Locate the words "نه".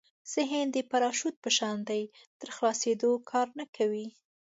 3.59-3.65